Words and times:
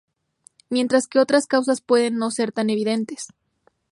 Mientras 0.71 1.07
que 1.07 1.19
otras 1.19 1.45
causas 1.45 1.81
pueden 1.81 2.17
no 2.17 2.31
ser 2.31 2.51
tan 2.51 2.71
evidentes. 2.71 3.27